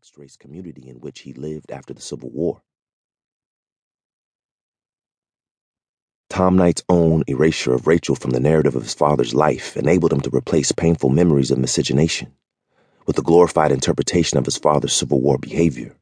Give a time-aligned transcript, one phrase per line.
[0.00, 2.62] mixed race community in which he lived after the Civil War.
[6.30, 10.22] Tom Knight's own erasure of Rachel from the narrative of his father's life enabled him
[10.22, 12.32] to replace painful memories of miscegenation
[13.06, 15.94] with a glorified interpretation of his father's Civil War behavior.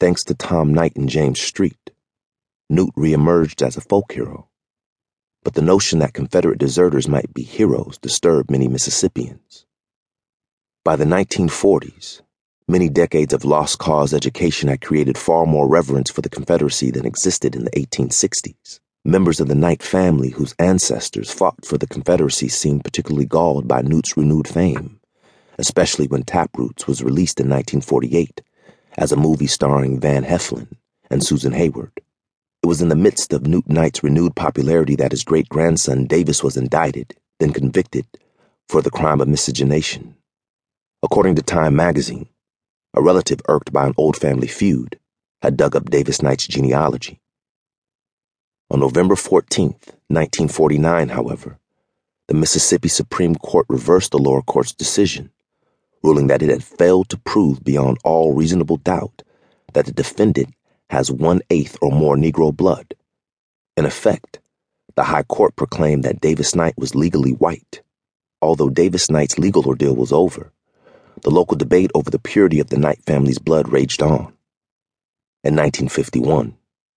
[0.00, 1.90] Thanks to Tom Knight and James Street,
[2.70, 4.48] Newt reemerged as a folk hero.
[5.44, 9.66] But the notion that Confederate deserters might be heroes disturbed many Mississippians.
[10.84, 12.22] By the 1940s,
[12.66, 17.06] many decades of lost cause education had created far more reverence for the Confederacy than
[17.06, 18.80] existed in the 1860s.
[19.04, 23.82] Members of the Knight family whose ancestors fought for the Confederacy seemed particularly galled by
[23.82, 24.98] Newt's renewed fame,
[25.56, 28.42] especially when Taproots was released in 1948
[28.98, 30.66] as a movie starring Van Heflin
[31.12, 31.92] and Susan Hayward.
[31.96, 36.42] It was in the midst of Newt Knight's renewed popularity that his great grandson Davis
[36.42, 38.06] was indicted, then convicted,
[38.68, 40.16] for the crime of miscegenation.
[41.04, 42.28] According to Time magazine,
[42.94, 45.00] a relative irked by an old family feud
[45.42, 47.20] had dug up Davis Knight's genealogy.
[48.70, 49.70] On November 14,
[50.06, 51.58] 1949, however,
[52.28, 55.32] the Mississippi Supreme Court reversed the lower court's decision,
[56.04, 59.24] ruling that it had failed to prove beyond all reasonable doubt
[59.72, 60.54] that the defendant
[60.88, 62.94] has one eighth or more Negro blood.
[63.76, 64.38] In effect,
[64.94, 67.82] the High Court proclaimed that Davis Knight was legally white.
[68.40, 70.52] Although Davis Knight's legal ordeal was over,
[71.22, 74.32] the local debate over the purity of the Knight family's blood raged on.
[75.44, 76.56] In 1951,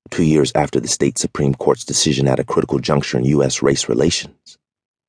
[0.09, 3.61] two years after the state Supreme Court's decision at a critical juncture in U.S.
[3.61, 4.57] race relations,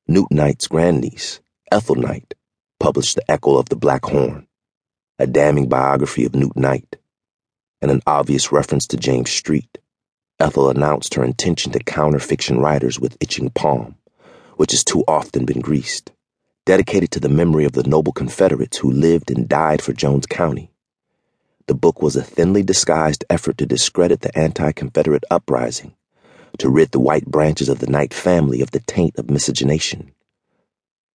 [0.07, 1.39] Newt Knight's grandniece,
[1.71, 2.35] Ethel Knight,
[2.79, 4.47] published The Echo of the Black Horn,
[5.17, 6.97] a damning biography of Newt Knight,
[7.81, 9.79] and an obvious reference to James Street.
[10.39, 13.95] Ethel announced her intention to counter fiction writers with Itching Palm,
[14.57, 16.11] which has too often been greased
[16.67, 20.69] dedicated to the memory of the noble Confederates who lived and died for Jones County.
[21.67, 25.95] The book was a thinly disguised effort to discredit the anti Confederate uprising,
[26.57, 30.11] to rid the white branches of the Knight family of the taint of miscegenation.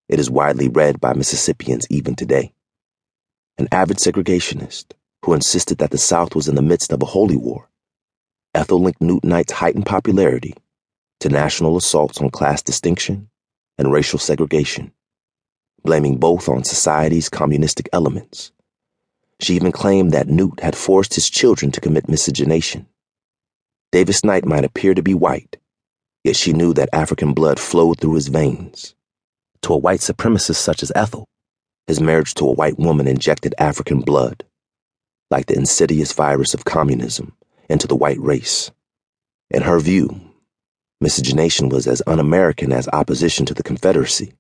[0.08, 2.54] It is widely read by Mississippians even today.
[3.58, 7.36] An avid segregationist who insisted that the South was in the midst of a holy
[7.36, 7.68] war,
[8.54, 10.54] Ethel linked Newt Knight's heightened popularity
[11.20, 13.28] to national assaults on class distinction
[13.76, 14.92] and racial segregation
[15.82, 18.52] blaming both on society's communistic elements.
[19.40, 22.86] She even claimed that Newt had forced his children to commit miscegenation.
[23.90, 25.58] Davis Knight might appear to be white,
[26.24, 28.94] yet she knew that African blood flowed through his veins.
[29.62, 31.26] To a white supremacist such as Ethel,
[31.86, 34.44] his marriage to a white woman injected African blood,
[35.30, 37.36] like the insidious virus of communism,
[37.68, 38.70] into the white race.
[39.50, 40.20] In her view,
[41.00, 44.34] miscegenation was as un American as opposition to the Confederacy.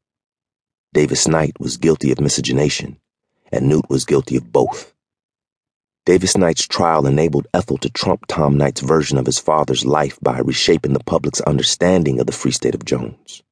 [0.94, 2.98] Davis Knight was guilty of miscegenation,
[3.50, 4.92] and Newt was guilty of both.
[6.04, 10.38] Davis Knight's trial enabled Ethel to trump Tom Knight's version of his father's life by
[10.40, 13.42] reshaping the public's understanding of the Free State of Jones.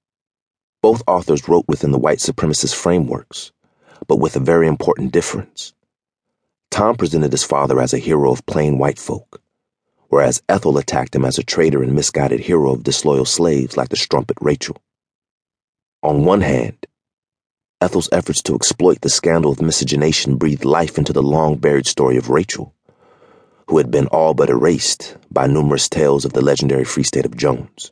[0.83, 3.53] Both authors wrote within the white supremacist frameworks,
[4.07, 5.73] but with a very important difference.
[6.71, 9.41] Tom presented his father as a hero of plain white folk,
[10.09, 13.97] whereas Ethel attacked him as a traitor and misguided hero of disloyal slaves like the
[13.97, 14.77] strumpet Rachel.
[16.03, 16.87] On one hand,
[17.83, 22.19] Ethel's efforts to exploit the scandal of miscegenation breathed life into the long buried story
[22.19, 22.75] of Rachel,
[23.69, 27.37] who had been all but erased by numerous tales of the legendary Free State of
[27.37, 27.91] Jones.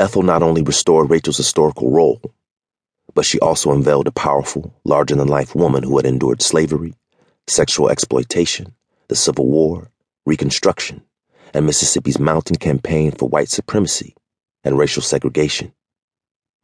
[0.00, 2.20] Ethel not only restored Rachel's historical role,
[3.14, 6.94] but she also unveiled a powerful, larger than life woman who had endured slavery,
[7.46, 8.74] sexual exploitation,
[9.08, 9.90] the Civil War,
[10.26, 11.02] Reconstruction,
[11.54, 14.16] and Mississippi's mounting campaign for white supremacy
[14.64, 15.72] and racial segregation.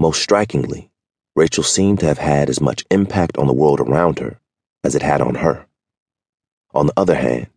[0.01, 0.92] Most strikingly,
[1.35, 4.39] Rachel seemed to have had as much impact on the world around her
[4.85, 5.67] as it had on her.
[6.75, 7.49] On the other hand,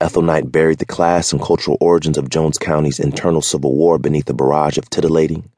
[0.00, 4.28] Ethel Knight buried the class and cultural origins of Jones County's internal civil war beneath
[4.30, 5.50] a barrage of titillating,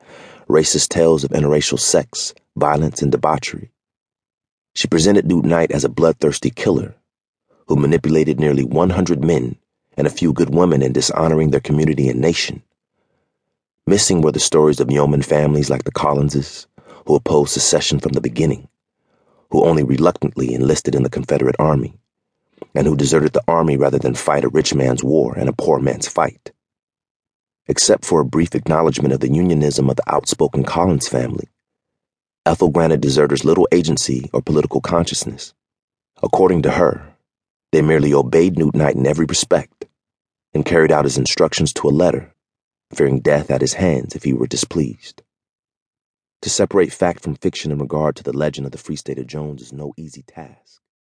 [0.48, 3.70] racist tales of interracial sex, violence, and debauchery.
[4.74, 6.94] She presented Newt Knight as a bloodthirsty killer
[7.68, 9.56] who manipulated nearly 100 men
[9.96, 12.62] and a few good women in dishonoring their community and nation.
[13.86, 16.66] Missing were the stories of yeoman families like the Collinses,
[17.06, 18.68] who opposed secession from the beginning,
[19.50, 21.98] who only reluctantly enlisted in the Confederate Army,
[22.74, 25.78] and who deserted the Army rather than fight a rich man's war and a poor
[25.80, 26.52] man's fight.
[27.66, 31.48] Except for a brief acknowledgement of the unionism of the outspoken Collins family,
[32.46, 35.54] Ethel granted deserters little agency or political consciousness.
[36.22, 37.14] According to her,
[37.72, 39.86] they merely obeyed Newt Knight in every respect
[40.52, 42.32] and carried out his instructions to a letter,
[42.92, 45.22] fearing death at his hands if he were displeased.
[46.44, 49.26] To separate fact from fiction in regard to the legend of the Free State of
[49.26, 50.82] Jones is no easy task.